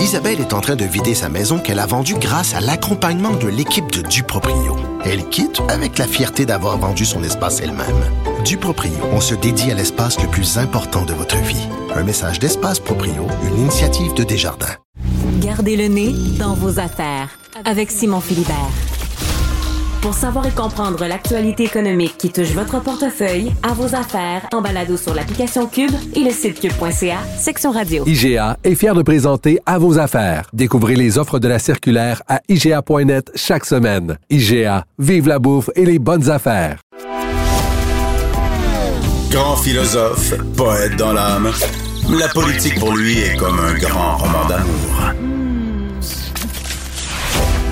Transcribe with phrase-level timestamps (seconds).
[0.00, 3.48] Isabelle est en train de vider sa maison qu'elle a vendue grâce à l'accompagnement de
[3.48, 4.76] l'équipe de Duproprio.
[5.04, 8.02] Elle quitte avec la fierté d'avoir vendu son espace elle-même.
[8.44, 11.68] Duproprio, on se dédie à l'espace le plus important de votre vie.
[11.94, 14.76] Un message d'Espace Proprio, une initiative de Desjardins.
[15.40, 17.28] Gardez le nez dans vos affaires
[17.66, 18.99] avec Simon Philibert.
[20.00, 24.96] Pour savoir et comprendre l'actualité économique qui touche votre portefeuille, à vos affaires, en balado
[24.96, 28.04] sur l'application Cube et le site cube.ca, section radio.
[28.06, 30.48] IGA est fier de présenter À vos affaires.
[30.54, 34.16] Découvrez les offres de la circulaire à IGA.net chaque semaine.
[34.30, 36.78] IGA, vive la bouffe et les bonnes affaires.
[39.30, 41.50] Grand philosophe, poète dans l'âme,
[42.08, 45.12] la politique pour lui est comme un grand roman d'amour.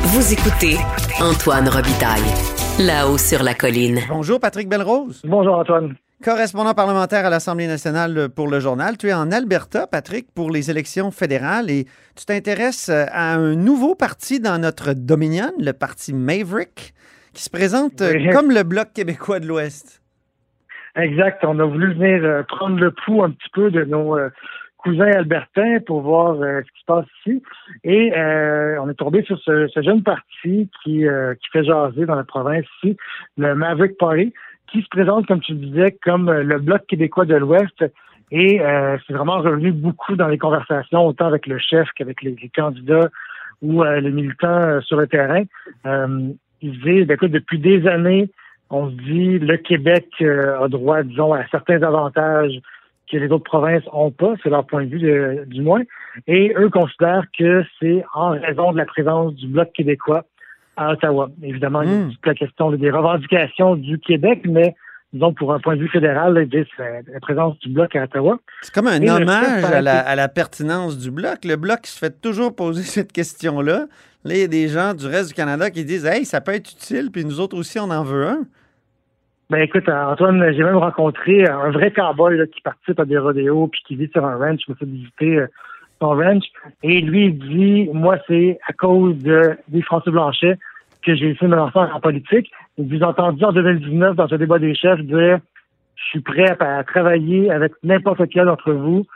[0.05, 0.79] Vous écoutez
[1.21, 2.31] Antoine Robitaille,
[2.79, 3.99] là-haut sur la colline.
[4.09, 5.21] Bonjour Patrick Belrose.
[5.27, 5.97] Bonjour Antoine.
[6.25, 8.97] Correspondant parlementaire à l'Assemblée nationale pour le journal.
[8.97, 11.87] Tu es en Alberta, Patrick, pour les élections fédérales et
[12.17, 16.95] tu t'intéresses à un nouveau parti dans notre Dominion, le parti Maverick,
[17.35, 18.29] qui se présente Oui.
[18.33, 20.01] comme le Bloc québécois de l'Ouest.
[20.95, 21.45] Exact.
[21.45, 24.17] On a voulu venir euh, prendre le pouls un petit peu de nos
[24.79, 27.43] cousins albertains pour voir euh, ce qui se passe ici.
[27.85, 32.07] Et euh, on est tombé sur ce, ce jeune parti qui, euh, qui fait jaser
[32.07, 32.97] dans la province ici,
[33.37, 34.33] le Maverick Party,
[34.71, 37.85] qui se présente, comme tu disais, comme euh, le Bloc québécois de l'Ouest.
[38.31, 42.37] Et euh, c'est vraiment revenu beaucoup dans les conversations, autant avec le chef qu'avec les,
[42.55, 43.09] candidats
[43.63, 45.43] ou les militants sur le terrain.
[46.61, 48.31] Ils disaient, ben, écoute, depuis des années,
[48.71, 52.61] on se dit le Québec a droit, disons, à certains avantages
[53.11, 55.83] que les autres provinces ont pas, c'est leur point de vue de- du moins.
[56.27, 60.25] Et eux considèrent que c'est en raison de la présence du Bloc québécois
[60.77, 61.29] à Ottawa.
[61.43, 62.11] Évidemment, il y a Mm.
[62.13, 64.75] toute la question des revendications du Québec, mais
[65.13, 68.05] disons pour un point de vue fédéral, là, ils disent la présence du Bloc à
[68.05, 68.39] Ottawa.
[68.63, 71.45] C'est comme un Et hommage la, à la pertinence du Bloc.
[71.45, 73.87] Le Bloc se fait toujours poser cette question-là.
[74.25, 76.53] Là, il y a des gens du reste du Canada qui disent Hey, ça peut
[76.53, 78.41] être utile, puis nous autres aussi, on en veut un.
[79.51, 83.69] Ben écoute, Antoine, j'ai même rencontré un vrai cowboy là, qui participe à des rodéos
[83.69, 84.61] puis qui vit sur un ranch.
[84.67, 85.47] Je me suis visiter euh,
[86.03, 86.45] son ranch.
[86.83, 90.59] Et lui, il dit, moi, c'est à cause de des François Blanchet
[91.03, 92.51] que j'ai essayé de me lancer en politique.
[92.77, 95.39] Il j'ai entendu en 2019 dans ce débat des chefs dire,
[95.97, 99.07] je suis prêt à, à travailler avec n'importe quel d'entre vous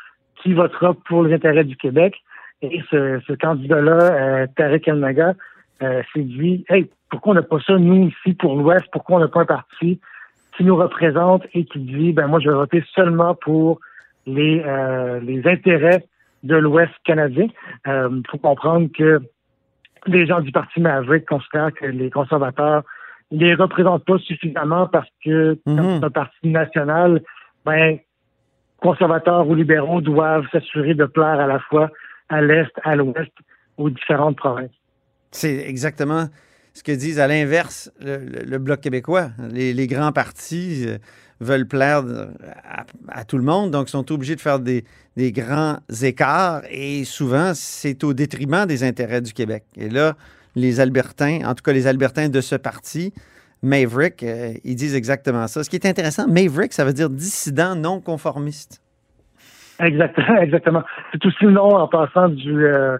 [0.42, 2.14] qui votera pour les intérêts du Québec.
[2.62, 5.34] Et ce, ce candidat-là, euh, Tarek El Naga,
[5.82, 8.86] euh, s'est dit, hey, pourquoi on n'a pas ça, nous, ici, pour l'Ouest?
[8.92, 10.00] Pourquoi on n'a pas un parti
[10.56, 13.80] qui nous représente et qui dit, ben moi, je vais voter seulement pour
[14.26, 16.04] les, euh, les intérêts
[16.42, 17.46] de l'Ouest canadien.
[17.86, 19.20] Il faut comprendre que
[20.06, 22.82] les gens du Parti Maverick considèrent que les conservateurs
[23.30, 27.22] ne les représentent pas suffisamment parce que, comme c'est un parti national,
[27.64, 27.98] ben,
[28.78, 31.90] conservateurs ou libéraux doivent s'assurer de plaire à la fois
[32.28, 33.32] à l'Est, à l'Ouest,
[33.76, 34.70] aux différentes provinces.
[35.30, 36.26] C'est exactement
[36.74, 39.30] ce que disent à l'inverse le, Bloc québécois.
[39.50, 40.98] Les, grands partis euh,
[41.40, 42.02] veulent plaire
[43.08, 44.84] à, tout le monde, donc sont obligés de faire des,
[45.16, 49.64] des grands écarts et souvent c'est au détriment des intérêts du Québec.
[49.76, 50.14] Et là,
[50.54, 53.12] les Albertains, en tout cas les Albertains de ce parti,
[53.62, 55.62] Maverick, euh, ils disent exactement ça.
[55.62, 58.82] Ce qui est intéressant, Maverick, ça veut dire dissident non conformiste.
[59.80, 60.82] Exactement, exactement.
[61.12, 62.98] C'est aussi le nom en passant du euh,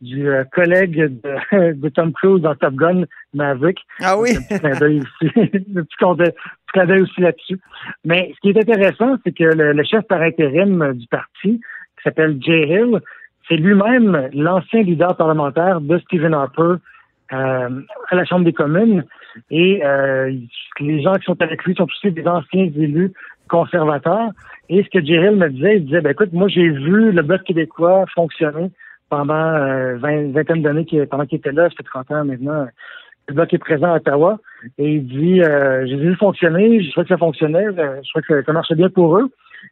[0.00, 3.04] du euh, collègue de, de Tom Cruise dans Top Gun,
[3.34, 3.78] Maverick.
[4.00, 4.30] Ah oui?
[4.36, 7.60] Un petit clin d'œil aussi, aussi là-dessus.
[8.04, 11.60] Mais ce qui est intéressant, c'est que le, le chef par intérim du parti,
[12.00, 13.00] qui s'appelle Jay Hill,
[13.48, 16.74] c'est lui-même l'ancien leader parlementaire de Stephen Harper
[17.32, 19.04] euh, à la Chambre des communes.
[19.50, 20.32] Et euh,
[20.78, 23.12] les gens qui sont avec lui sont aussi des anciens élus
[23.48, 24.30] conservateurs.
[24.68, 27.22] Et ce que Jay Hill me disait, il disait, ben, écoute, moi j'ai vu le
[27.22, 28.70] Bloc québécois fonctionner
[29.10, 32.66] pendant euh, 20, vingtaine d'années qu'il- pendant qu'il était là, ça fait 30 ans maintenant.
[33.28, 34.38] Le est présent à Ottawa.
[34.78, 38.42] Et il dit, euh, j'ai vu fonctionner, je trouvais que ça fonctionnait, euh, je trouvais
[38.42, 39.30] que ça marchait bien pour eux.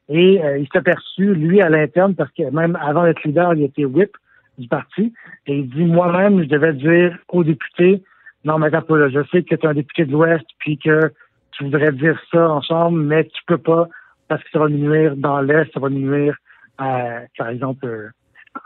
[0.09, 3.65] Et euh, il s'est aperçu, lui, à l'interne, parce que même avant d'être leader, il
[3.65, 4.10] était whip
[4.59, 5.12] du parti.
[5.47, 8.02] Et il dit, moi-même, je devais dire aux députés,
[8.44, 11.12] non, mais attends je sais que tu es un député de l'Ouest, puis que
[11.52, 13.88] tu voudrais dire ça en chambre, mais tu peux pas,
[14.29, 16.37] parce que ça va nuire dans l'Est, ça va nuire,
[16.81, 18.08] euh, par exemple, euh,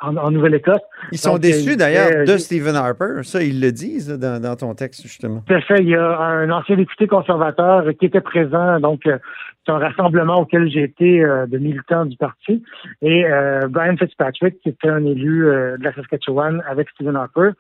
[0.00, 0.80] en, en Nouvelle-Écosse.
[1.12, 3.22] Ils sont Donc, déçus il d'ailleurs de euh, Stephen Harper.
[3.22, 5.42] Ça, ils le disent dans, dans ton texte, justement.
[5.46, 5.80] Tout à fait.
[5.80, 9.18] Il y a un ancien député conservateur qui était présent, donc euh,
[9.64, 12.62] c'est un rassemblement auquel j'ai été euh, de militants du parti.
[13.00, 17.50] Et euh, Brian Fitzpatrick, qui était un élu euh, de la Saskatchewan avec Stephen Harper,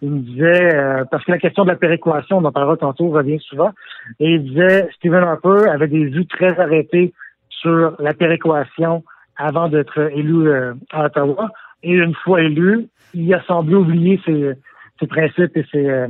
[0.00, 3.08] il me disait, euh, parce que la question de la péréquation, on en parlera tantôt,
[3.08, 3.72] revient souvent,
[4.20, 7.12] et il disait, Stephen Harper avait des vues très arrêtées
[7.48, 9.02] sur la péréquation
[9.36, 11.50] avant d'être élu euh, à Ottawa.
[11.82, 14.52] Et une fois élu, il a semblé oublier ses,
[14.98, 16.08] ses principes et ses, euh,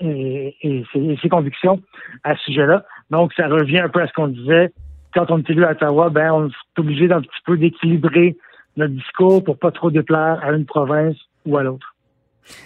[0.00, 1.80] et, et, ses, et ses convictions
[2.24, 2.84] à ce sujet-là.
[3.10, 4.72] Donc, ça revient un peu à ce qu'on disait.
[5.14, 8.36] Quand on est élu à Ottawa, ben, on est obligé d'un petit peu d'équilibrer
[8.76, 11.94] notre discours pour pas trop déplaire à une province ou à l'autre.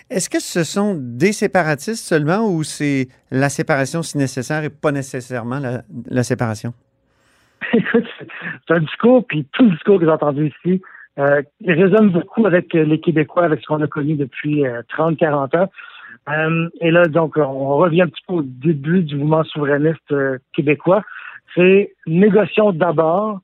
[0.09, 4.93] Est-ce que ce sont des séparatistes seulement ou c'est la séparation si nécessaire et pas
[4.93, 6.73] nécessairement la, la séparation?
[7.73, 8.05] Écoute,
[8.67, 10.81] c'est un discours, puis tout le discours que j'ai entendu ici,
[11.19, 15.71] euh, résonne beaucoup avec les Québécois, avec ce qu'on a connu depuis euh, 30-40 ans.
[16.29, 20.39] Euh, et là, donc, on revient un petit peu au début du mouvement souverainiste euh,
[20.55, 21.03] québécois.
[21.55, 23.41] C'est négocions d'abord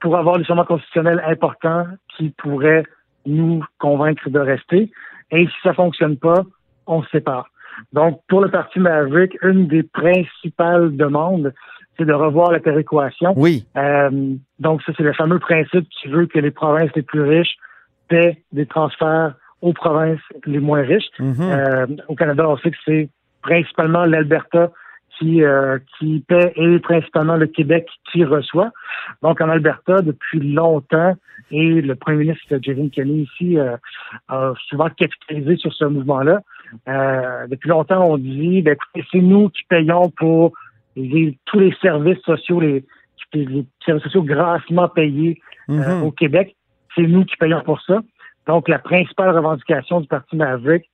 [0.00, 2.84] pour avoir des changements constitutionnels importants qui pourraient
[3.24, 4.90] nous convaincre de rester.
[5.30, 6.42] Et si ça fonctionne pas,
[6.86, 7.48] on sépare.
[7.92, 11.54] Donc, pour le Parti Maverick, une des principales demandes,
[11.98, 13.34] c'est de revoir la péréquation.
[13.36, 13.66] Oui.
[13.76, 17.56] Euh, donc, ça, c'est le fameux principe qui veut que les provinces les plus riches
[18.08, 21.10] paient des transferts aux provinces les moins riches.
[21.18, 21.34] Mhm.
[21.40, 23.08] Euh, au Canada, on sait que c'est
[23.42, 24.70] principalement l'Alberta
[25.18, 28.70] qui, euh, qui paie et principalement le Québec qui reçoit.
[29.22, 31.14] Donc, en Alberta, depuis longtemps,
[31.50, 33.76] et le premier ministre Jason Kenney ici euh,
[34.28, 36.40] a souvent capitalisé sur ce mouvement-là.
[36.88, 40.52] Euh, depuis longtemps, on dit, ben, écoutez, c'est nous qui payons pour
[40.94, 42.84] tous les services sociaux, les,
[43.34, 45.40] les services sociaux grassement payés
[45.70, 46.02] euh, Mhm.
[46.02, 46.56] au Québec.
[46.94, 48.00] C'est nous qui payons pour ça.
[48.46, 50.84] Donc, la principale revendication du Parti Maverick,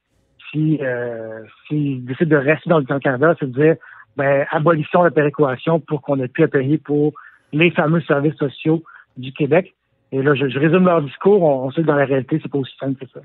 [0.51, 3.77] si, euh, s'il décide de rester dans le Canada, c'est de dire,
[4.17, 7.13] ben, abolissons la péréquation pour qu'on ait plus à payer pour
[7.53, 8.83] les fameux services sociaux
[9.17, 9.75] du Québec.
[10.13, 11.43] Et là, je, je résume leur discours.
[11.43, 13.21] On, on sait que dans la réalité, c'est pas aussi simple que ça.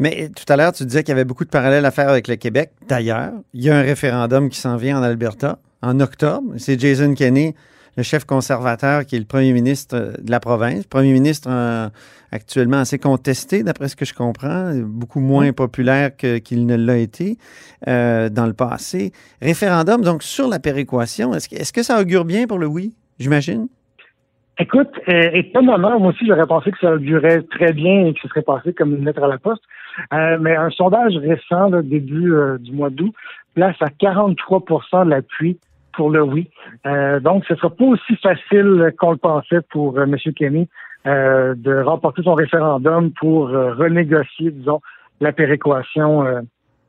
[0.00, 2.26] Mais tout à l'heure, tu disais qu'il y avait beaucoup de parallèles à faire avec
[2.26, 2.70] le Québec.
[2.88, 6.54] D'ailleurs, il y a un référendum qui s'en vient en Alberta en octobre.
[6.56, 7.54] C'est Jason Kenney,
[7.98, 10.84] le chef conservateur, qui est le premier ministre euh, de la province.
[10.86, 11.88] Premier ministre euh,
[12.32, 16.96] actuellement assez contesté, d'après ce que je comprends, beaucoup moins populaire que- qu'il ne l'a
[16.96, 17.36] été
[17.86, 19.12] euh, dans le passé.
[19.42, 21.34] Référendum, donc, sur la péréquation.
[21.34, 23.68] Est-ce que, est-ce que ça augure bien pour le oui, j'imagine?
[24.60, 28.28] Écoute, euh, étonnamment, moi aussi, j'aurais pensé que ça durait très bien et que ce
[28.28, 29.62] serait passé comme une lettre à la poste.
[30.12, 33.14] Euh, mais un sondage récent, là, début euh, du mois d'août,
[33.54, 35.58] place à 43% de l'appui
[35.94, 36.50] pour le oui.
[36.86, 40.16] Euh, donc, ce sera pas aussi facile qu'on le pensait pour euh, M.
[40.36, 40.68] Kenny
[41.06, 44.82] de remporter son référendum pour renégocier, disons,
[45.22, 46.26] la péréquation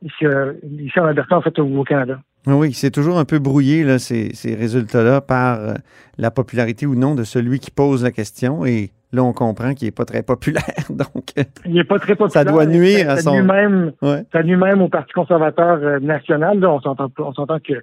[0.02, 2.20] ici, euh, ici en Alberta, en fait, au, au Canada.
[2.46, 5.74] Ah Oui, c'est toujours un peu brouillé, là, ces, ces résultats-là, par euh,
[6.18, 8.66] la popularité ou non de celui qui pose la question.
[8.66, 10.64] Et là, on comprend qu'il n'est pas très populaire.
[10.90, 12.32] Donc, euh, Il n'est pas très populaire.
[12.32, 14.24] Ça doit nuire Ça- à ça son- nuit même ouais.
[14.32, 16.58] ça nuit même au Parti conservateur national.
[16.58, 17.74] Là, on s'entend que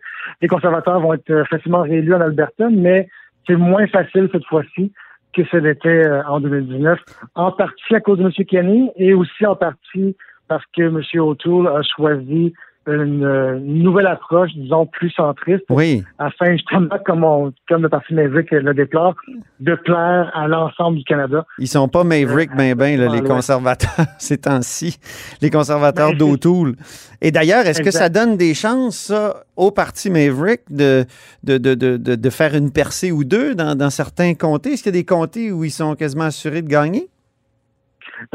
[0.41, 3.07] les conservateurs vont être facilement réélus en Alberta, mais
[3.47, 4.91] c'est moins facile cette fois-ci
[5.33, 6.99] que ce l'était en 2019,
[7.35, 8.31] en partie à cause de M.
[8.45, 10.17] Kenny et aussi en partie
[10.49, 11.01] parce que M.
[11.21, 12.53] O'Toole a choisi
[12.87, 17.89] une, euh, une nouvelle approche, disons, plus centriste, Oui, afin justement, comme, on, comme le
[17.89, 19.15] Parti Maverick le déplore,
[19.59, 21.45] de plaire à l'ensemble du Canada.
[21.59, 24.97] ils sont pas Maverick, ben, ben, là, les conservateurs, ces temps-ci,
[25.41, 26.75] les conservateurs Ben, d'O'Toole.
[27.21, 31.05] Et d'ailleurs, est-ce que ça donne des chances, ça, au parti Maverick de,
[31.43, 34.73] de, de, de, de, de faire une percée ou deux dans, dans certains comtés?
[34.73, 37.09] Est-ce qu'il y a des comtés où ils sont quasiment assurés de gagner?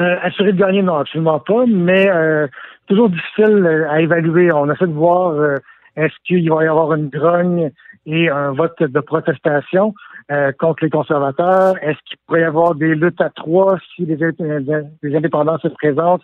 [0.01, 2.47] Euh, assuré de gagner, non, absolument pas, mais euh,
[2.87, 4.51] toujours difficile euh, à évaluer.
[4.53, 5.57] On essaie de voir euh,
[5.97, 7.71] est-ce qu'il va y avoir une grogne
[8.07, 9.95] et un vote de protestation
[10.31, 11.75] euh, contre les conservateurs.
[11.83, 14.17] Est-ce qu'il pourrait y avoir des luttes à trois si les,
[15.03, 16.23] les indépendants se présentent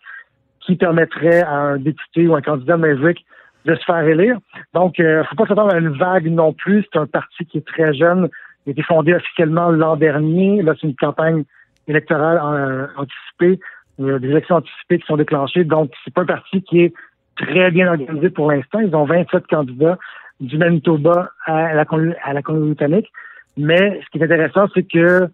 [0.61, 3.25] qui permettraient à un député ou un candidat Maverick
[3.67, 4.39] de se faire élire?
[4.75, 6.85] Donc, ne faut pas s'attendre à une vague non plus.
[6.93, 8.29] C'est un parti qui est très jeune.
[8.67, 10.63] Il a été fondé officiellement l'an dernier.
[10.63, 11.45] Là, c'est une campagne
[11.89, 13.61] électorale euh, anticipée,
[14.01, 15.65] euh, des élections anticipées qui sont déclenchées.
[15.65, 16.95] Donc, c'est pas un parti qui est
[17.37, 18.81] très bien organisé pour l'instant.
[18.81, 19.99] Ils ont 27 candidats
[20.41, 21.85] du Manitoba à la,
[22.25, 23.11] à la Colombie-Britannique.
[23.57, 25.29] Mais ce qui est intéressant, c'est que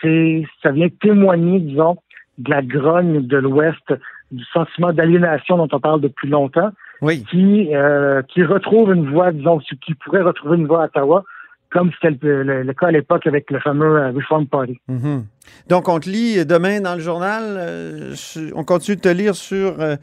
[0.00, 1.96] c'est ça vient témoigner, disons,
[2.38, 3.94] de la grogne de l'Ouest,
[4.30, 7.24] du sentiment d'aliénation dont on parle depuis longtemps, Oui.
[7.24, 11.24] qui euh, qui retrouve une voix, disons, qui qui pourrait retrouver une voix à Ottawa,
[11.72, 14.78] comme c'était le, le- le cas à l'époque avec le fameux euh, Reform Party.
[14.88, 15.24] Mhm.
[15.68, 17.42] Donc, on te lit demain dans le journal.
[17.58, 18.14] euh,
[18.54, 19.96] on continue de te lire sur euh,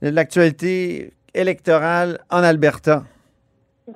[0.00, 3.04] l'actualité électorale en Alberta.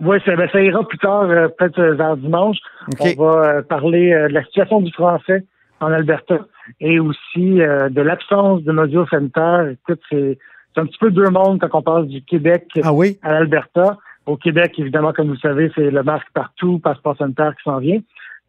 [0.01, 2.57] Oui, ça, ben, ça ira plus tard, euh, peut-être vers dimanche.
[2.89, 3.15] OK.
[3.19, 5.45] On va parler de la situation du français
[5.81, 6.39] en Alberta
[6.81, 9.69] et aussi de l'absence de mesures sanitaires.
[9.69, 10.39] Écoute, c'est
[10.75, 13.19] c'est un petit peu deux mondes quand on parle du Québec Ah oui?
[13.23, 13.97] à l'Alberta.
[14.27, 17.79] Au Québec, évidemment, comme vous le savez, c'est le masque partout, passeport sanitaire qui s'en
[17.79, 18.01] vient.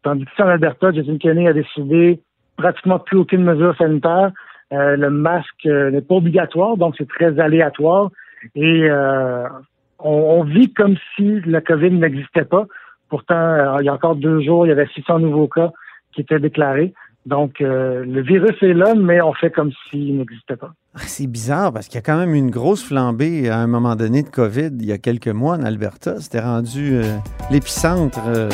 [0.02, 2.20] Tandis que en Alberta, Jason Kenney a décidé
[2.56, 4.32] pratiquement plus aucune mesure sanitaire.
[4.72, 8.10] Euh, le masque euh, n'est pas obligatoire, donc c'est très aléatoire.
[8.54, 12.66] Et on, on, vit comme si la COVID n'existait pas.
[13.08, 15.72] Pourtant, il y a encore deux jours, il y avait 600 nouveaux cas
[16.12, 16.92] qui étaient déclarés.
[17.28, 20.72] Donc, euh, le virus est là, mais on fait comme s'il n'existait pas.
[21.00, 23.94] Ah, c'est bizarre parce qu'il y a quand même une grosse flambée à un moment
[23.94, 26.14] donné de COVID il y a quelques mois en Alberta.
[26.20, 27.16] C'était rendu euh,
[27.52, 28.50] l'épicentre euh,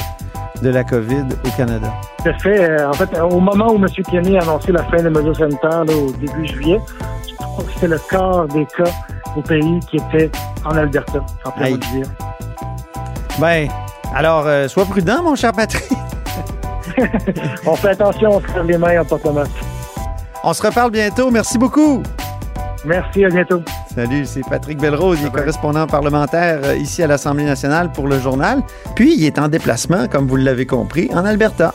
[0.60, 1.90] de la COVID au Canada.
[2.22, 2.84] Tout fait.
[2.84, 3.86] en fait, au moment où M.
[4.10, 6.80] Kenny a annoncé la fin des mesures sanitaires au début juillet,
[7.26, 8.90] je crois que c'était le quart des cas
[9.36, 10.30] au pays qui étaient
[10.66, 12.06] en Alberta, en plein dire.
[13.40, 13.68] Ben,
[14.14, 15.90] alors, sois prudent, mon cher Patrick.
[17.66, 19.26] on fait attention, on se les mains en porte
[20.44, 21.30] On se reparle bientôt.
[21.30, 22.02] Merci beaucoup.
[22.84, 23.62] Merci, à bientôt.
[23.94, 28.18] Salut, c'est Patrick Belrose, il est correspondant parlementaire euh, ici à l'Assemblée nationale pour le
[28.18, 28.62] journal.
[28.94, 31.72] Puis, il est en déplacement, comme vous l'avez compris, en Alberta.